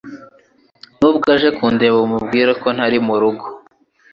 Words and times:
Nubwo 0.99 1.25
aje 1.35 1.49
kundeba, 1.57 1.97
umubwire 2.07 2.51
ko 2.61 2.67
ntari 2.75 2.97
murugo. 3.07 3.45